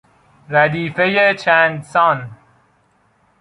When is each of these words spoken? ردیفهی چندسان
ردیفهی 0.49 1.35
چندسان 1.35 2.29